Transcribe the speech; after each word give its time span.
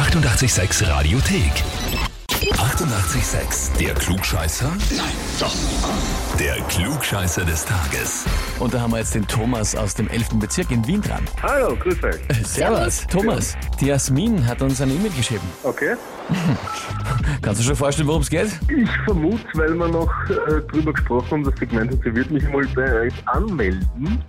886 0.00 0.80
Radiothek. 0.88 2.09
88,6. 2.52 3.76
Der 3.78 3.94
Klugscheißer? 3.94 4.70
Nein, 4.96 5.06
doch. 5.38 5.54
Der 6.38 6.56
Klugscheißer 6.68 7.44
des 7.44 7.64
Tages. 7.64 8.24
Und 8.58 8.74
da 8.74 8.80
haben 8.80 8.92
wir 8.92 8.98
jetzt 8.98 9.14
den 9.14 9.26
Thomas 9.26 9.74
aus 9.74 9.94
dem 9.94 10.08
11. 10.08 10.30
Bezirk 10.34 10.70
in 10.70 10.86
Wien 10.86 11.00
dran. 11.00 11.22
Hallo, 11.42 11.76
grüß 11.76 12.02
euch. 12.04 12.46
Servus. 12.46 13.06
Thomas, 13.10 13.56
die 13.80 13.86
Jasmin 13.86 14.46
hat 14.46 14.62
uns 14.62 14.80
eine 14.80 14.92
E-Mail 14.92 15.12
geschrieben. 15.12 15.46
Okay. 15.62 15.94
Kannst 17.42 17.60
du 17.60 17.64
schon 17.64 17.76
vorstellen, 17.76 18.08
worum 18.08 18.22
es 18.22 18.30
geht? 18.30 18.46
Ich 18.68 18.90
vermute, 19.04 19.44
weil 19.54 19.74
wir 19.74 19.88
noch 19.88 20.10
äh, 20.28 20.60
drüber 20.70 20.92
gesprochen 20.92 21.30
haben, 21.30 21.44
dass 21.44 21.54
sie 21.58 21.66
gemeint 21.66 21.90
hat, 21.90 21.98
sie 22.04 22.14
wird 22.14 22.30
mich 22.30 22.44
mal 22.48 22.64
bei 22.74 23.00
euch 23.00 23.14
anmelden 23.26 24.22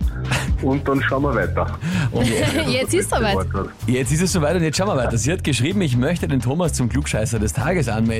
und 0.62 0.88
dann 0.88 1.00
schauen 1.02 1.22
wir 1.22 1.34
weiter. 1.34 1.78
Und 2.10 2.26
Jetzt 2.66 2.94
ist 2.94 3.10
soweit. 3.10 3.34
Wort 3.34 3.52
hat. 3.54 3.68
jetzt 3.86 4.12
ist 4.12 4.20
es 4.22 4.32
soweit 4.32 4.56
und 4.56 4.62
jetzt 4.62 4.76
schauen 4.76 4.88
wir 4.88 4.96
weiter. 4.96 5.16
Sie 5.16 5.32
hat 5.32 5.42
geschrieben, 5.44 5.80
ich 5.80 5.96
möchte 5.96 6.28
den 6.28 6.40
Thomas 6.40 6.72
zum 6.74 6.88
Klugscheißer 6.88 7.38
des 7.38 7.52
Tages 7.54 7.88
anmelden, 7.88 8.11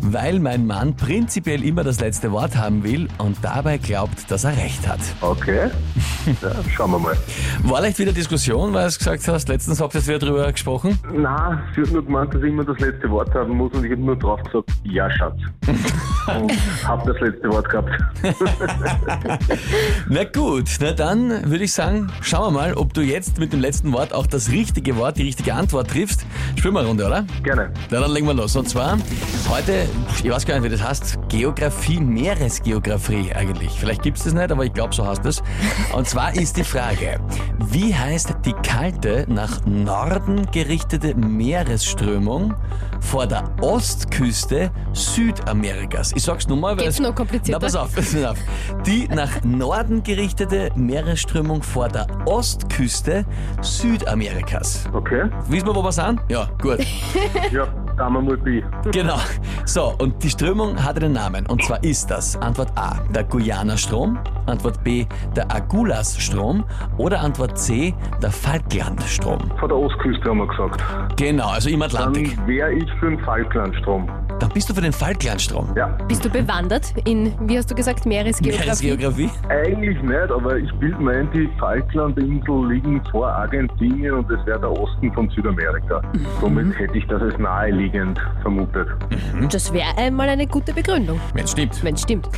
weil 0.00 0.40
mein 0.40 0.66
Mann 0.66 0.96
prinzipiell 0.96 1.64
immer 1.64 1.84
das 1.84 2.00
letzte 2.00 2.32
Wort 2.32 2.56
haben 2.56 2.84
will 2.84 3.08
und 3.18 3.36
dabei 3.42 3.78
glaubt, 3.78 4.30
dass 4.30 4.44
er 4.44 4.56
recht 4.56 4.86
hat. 4.86 5.00
Okay. 5.20 5.70
Ja, 6.42 6.50
schauen 6.74 6.90
wir 6.90 6.98
mal. 6.98 7.16
War 7.62 7.80
leicht 7.80 8.00
wieder 8.00 8.10
Diskussion, 8.12 8.74
weil 8.74 8.90
du 8.90 8.98
gesagt 8.98 9.28
hast, 9.28 9.48
letztens 9.48 9.80
habt 9.80 9.94
ihr 9.94 10.04
wieder 10.04 10.18
drüber 10.18 10.50
gesprochen. 10.50 10.98
Na, 11.14 11.62
sie 11.72 11.82
hat 11.82 11.92
nur 11.92 12.04
gemeint, 12.04 12.34
dass 12.34 12.42
ich 12.42 12.48
immer 12.48 12.64
das 12.64 12.80
letzte 12.80 13.08
Wort 13.10 13.32
haben 13.32 13.56
muss 13.56 13.72
und 13.72 13.84
ich 13.84 13.92
habe 13.92 14.02
nur 14.02 14.16
drauf 14.16 14.42
gesagt, 14.42 14.70
ja, 14.82 15.08
Schatz. 15.08 15.38
und 16.40 16.52
habe 16.86 17.12
das 17.12 17.20
letzte 17.20 17.48
Wort 17.50 17.68
gehabt. 17.68 17.90
Na 20.08 20.24
gut, 20.24 20.68
na 20.80 20.92
dann 20.92 21.50
würde 21.50 21.64
ich 21.64 21.72
sagen, 21.72 22.10
schauen 22.20 22.54
wir 22.54 22.60
mal, 22.60 22.74
ob 22.74 22.94
du 22.94 23.00
jetzt 23.00 23.38
mit 23.38 23.52
dem 23.52 23.60
letzten 23.60 23.92
Wort 23.92 24.12
auch 24.12 24.26
das 24.26 24.50
richtige 24.50 24.96
Wort, 24.96 25.18
die 25.18 25.22
richtige 25.22 25.54
Antwort 25.54 25.90
triffst. 25.90 26.26
Spielen 26.56 26.74
wir 26.74 26.80
eine 26.80 26.88
Runde, 26.88 27.06
oder? 27.06 27.24
Gerne. 27.42 27.70
Na, 27.90 28.00
dann 28.00 28.12
legen 28.12 28.26
wir 28.26 28.34
los. 28.34 28.56
Und 28.56 28.68
zwar 28.68 28.98
heute, 29.50 29.86
ich 30.22 30.30
weiß 30.30 30.46
gar 30.46 30.54
nicht, 30.54 30.64
wie 30.64 30.76
das 30.76 30.82
heißt, 30.82 31.18
Geografie, 31.28 32.00
Meeresgeografie 32.00 33.32
eigentlich. 33.34 33.72
Vielleicht 33.72 34.02
gibt 34.02 34.18
es 34.18 34.24
das 34.24 34.34
nicht, 34.34 34.50
aber 34.50 34.64
ich 34.64 34.72
glaube, 34.72 34.94
so 34.94 35.06
heißt 35.06 35.24
es. 35.26 35.42
Und 35.92 36.08
zwar 36.08 36.34
ist 36.34 36.56
die 36.56 36.64
Frage, 36.64 37.20
wie 37.70 37.94
heißt 37.94 38.34
die 38.44 38.54
kalte, 38.62 39.26
nach 39.28 39.64
Norden 39.66 40.46
gerichtete 40.50 41.14
Meeresströmung 41.14 42.54
vor 43.00 43.26
der 43.26 43.44
Ostküste 43.60 44.70
Südamerikas? 44.92 46.12
Ich 46.16 46.22
sag's 46.22 46.48
nur 46.48 46.56
mal, 46.56 46.70
weil 46.70 46.84
Geht's 46.84 46.94
es... 46.94 47.00
noch 47.00 47.14
komplizierter? 47.14 47.60
Na, 47.60 47.66
pass 47.66 47.76
auf, 47.76 47.94
pass 47.94 48.24
auf. 48.24 48.38
Die 48.86 49.06
nach 49.08 49.44
Norden 49.44 50.02
gerichtete 50.02 50.70
Meeresströmung 50.74 51.62
vor 51.62 51.88
der 51.88 52.06
Ostküste 52.24 53.26
Südamerikas. 53.60 54.88
Okay. 54.94 55.28
Wissen 55.48 55.66
wir, 55.66 55.74
wo 55.74 55.82
wir 55.84 55.92
sind? 55.92 56.18
Ja, 56.30 56.48
gut. 56.60 56.78
Ja, 57.52 57.66
da 57.98 58.08
wir 58.08 58.20
mal 58.22 58.36
bei. 58.38 58.64
Genau. 58.90 59.18
So, 59.66 59.94
und 59.98 60.22
die 60.22 60.30
Strömung 60.30 60.82
hat 60.82 60.96
einen 60.96 61.12
Namen. 61.12 61.46
Und 61.46 61.62
zwar 61.62 61.82
ist 61.84 62.10
das 62.10 62.36
Antwort 62.38 62.70
A, 62.76 62.98
der 63.14 63.24
Guyana-Strom, 63.24 64.18
Antwort 64.46 64.82
B, 64.82 65.04
der 65.36 65.54
Agulas-Strom 65.54 66.64
oder 66.96 67.20
Antwort 67.20 67.58
C, 67.58 67.94
der 68.22 68.30
Falklandstrom. 68.30 69.38
Von 69.60 69.68
der 69.68 69.78
Ostküste 69.78 70.30
haben 70.30 70.38
wir 70.38 70.46
gesagt. 70.48 70.82
Genau, 71.16 71.48
also 71.48 71.68
im 71.68 71.82
Atlantik. 71.82 72.36
Dann 72.36 72.46
wäre 72.46 72.72
ich 72.72 72.90
für 72.98 73.10
den 73.10 73.20
Falklandstrom. 73.20 74.08
Dann 74.38 74.50
bist 74.50 74.68
du 74.68 74.74
für 74.74 74.80
den 74.82 74.92
Falklandstrom. 74.92 75.70
Ja. 75.76 75.86
Bist 76.08 76.24
du 76.24 76.28
bewandert 76.28 76.92
in, 77.04 77.32
wie 77.48 77.56
hast 77.56 77.70
du 77.70 77.74
gesagt, 77.74 78.04
Meeresgeografie? 78.06 78.64
Meeresgeografie? 78.64 79.30
Eigentlich 79.48 80.02
nicht, 80.02 80.30
aber 80.30 80.56
ich 80.58 80.70
bilde 80.74 81.02
mir 81.02 81.12
ein, 81.18 81.28
die 81.32 81.48
Falklandinseln 81.58 82.68
liegen 82.70 83.02
vor 83.10 83.28
Argentinien 83.28 84.12
und 84.14 84.30
das 84.30 84.44
wäre 84.46 84.60
der 84.60 84.70
Osten 84.70 85.12
von 85.14 85.28
Südamerika. 85.30 86.02
Somit 86.40 86.78
hätte 86.78 86.98
ich 86.98 87.06
das 87.06 87.22
als 87.22 87.38
naheliegend 87.38 88.20
vermutet. 88.42 88.88
Das 89.50 89.72
wäre 89.72 89.96
einmal 89.96 90.28
eine 90.28 90.46
gute 90.46 90.72
Begründung, 90.74 91.18
Wenn 91.32 91.46
stimmt. 91.46 91.82
wenn 91.82 91.94
es 91.94 92.02
stimmt. 92.02 92.28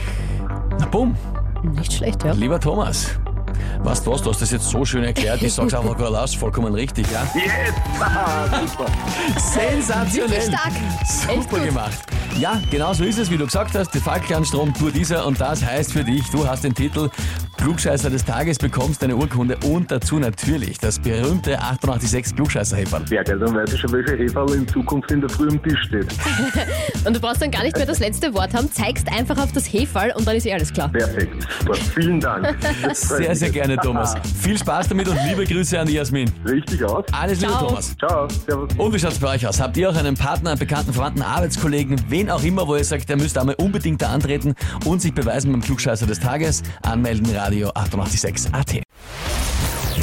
Na 0.79 0.87
bumm, 0.87 1.17
Nicht 1.63 1.93
schlecht, 1.95 2.23
ja. 2.25 2.33
lieber 2.33 2.61
Thomas. 2.61 3.19
Weißt 3.81 4.07
du 4.07 4.13
was, 4.13 4.23
du 4.23 4.31
hast 4.31 4.43
das 4.43 4.51
jetzt 4.51 4.69
so 4.69 4.85
schön 4.85 5.05
erklärt, 5.05 5.43
ich 5.43 5.53
sag's 5.53 5.75
einfach 5.75 5.97
gerade 5.97 6.21
aus, 6.21 6.35
vollkommen 6.35 6.75
richtig, 6.75 7.07
ja? 7.11 7.23
Yes! 7.35 7.75
Ah, 8.01 8.61
super. 8.67 8.87
Sensationell. 9.39 10.31
Wirklich 10.31 10.45
stark. 10.45 10.73
Super 11.45 11.65
gemacht. 11.65 11.99
Ja, 12.39 12.61
genau 12.71 12.93
so 12.93 13.05
ist 13.05 13.19
es, 13.19 13.31
wie 13.31 13.37
du 13.37 13.47
gesagt 13.47 13.75
hast. 13.75 13.93
Die 13.95 13.99
Falklandstrom 13.99 14.73
Tour 14.75 14.93
dieser 14.93 15.27
und 15.27 15.41
das 15.41 15.65
heißt 15.65 15.93
für 15.93 16.05
dich, 16.05 16.23
du 16.31 16.47
hast 16.47 16.63
den 16.63 16.75
Titel 16.75 17.11
Klugscheißer 17.57 18.09
des 18.09 18.25
Tages, 18.25 18.57
bekommst 18.59 19.03
eine 19.03 19.17
Urkunde 19.17 19.57
und 19.65 19.91
dazu 19.91 20.21
natürlich 20.21 20.79
das 20.79 21.01
berühmte 21.01 21.59
886 21.59 22.37
klugscheißer 22.37 22.77
-Häferl. 22.77 23.09
Sehr 23.09 23.25
geil, 23.25 23.41
dann 23.41 23.55
weiß 23.57 23.73
ich 23.73 23.81
schon, 23.81 23.93
welche 23.93 24.17
Heferl 24.17 24.55
in 24.55 24.69
Zukunft 24.69 25.11
in 25.11 25.21
der 25.21 25.29
Früh 25.29 25.49
am 25.49 25.61
Tisch 25.65 25.81
steht. 25.89 26.07
Und 27.05 27.17
du 27.17 27.21
brauchst 27.21 27.43
dann 27.43 27.51
gar 27.51 27.63
nicht 27.65 27.77
mehr 27.77 27.87
das 27.87 27.99
letzte 27.99 28.33
Wort 28.35 28.55
haben, 28.55 28.71
zeigst 28.71 29.09
einfach 29.11 29.39
auf 29.39 29.51
das 29.53 29.73
Hefall 29.73 30.13
und 30.17 30.27
dann 30.27 30.37
ist 30.37 30.47
eh 30.47 30.53
alles 30.53 30.73
klar. 30.73 30.89
Perfekt. 30.89 31.47
Super. 31.61 31.75
Vielen 31.95 32.21
Dank. 32.21 32.57
Sehr, 32.93 33.35
sehr 33.35 33.48
gerne, 33.51 33.77
Thomas. 33.77 34.15
Viel 34.43 34.59
Spaß 34.59 34.89
damit 34.89 35.09
und 35.09 35.19
liebe 35.27 35.45
Grüße 35.45 35.79
an 35.79 35.87
die 35.87 35.95
Jasmin. 35.95 36.31
Richtig 36.47 36.83
aus. 36.85 37.05
Alles 37.13 37.41
Liebe, 37.41 37.53
Ciao. 37.53 37.67
Thomas. 37.69 37.97
Ciao. 37.99 38.29
Servus. 38.29 38.69
Und 38.77 38.95
wie 38.95 38.99
schaut's 38.99 39.19
bei 39.19 39.35
euch 39.35 39.47
aus? 39.47 39.61
Habt 39.61 39.77
ihr 39.77 39.91
auch 39.91 39.97
einen 39.97 40.17
Partner, 40.17 40.51
einen 40.51 40.59
bekannten, 40.59 40.93
Verwandten, 40.93 41.23
Arbeitskollegen, 41.23 42.01
wen 42.09 42.31
auch 42.31 42.43
immer, 42.43 42.67
wo 42.67 42.77
ihr 42.77 42.85
sagt, 42.85 43.09
der 43.09 43.17
müsste 43.17 43.41
einmal 43.41 43.57
unbedingt 43.57 44.03
da 44.03 44.11
antreten 44.11 44.55
und 44.85 45.01
sich 45.03 45.15
beweisen 45.15 45.53
beim 45.53 45.61
Klugscheißer 45.61 46.07
des 46.07 46.21
Tages? 46.21 46.63
Anmelden, 46.83 47.35
Radio 47.35 47.71
886 47.75 48.55
AT. 48.55 48.83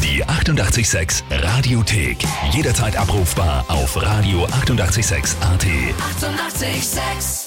Die 0.04 0.26
88,6 0.26 1.24
Radiothek. 1.32 2.18
Jederzeit 2.52 2.98
abrufbar 2.98 3.66
auf 3.70 3.98
radio886.at. 3.98 5.66
88,6. 5.66 6.66
Eighty-eight, 6.66 6.84
sex. 6.84 7.45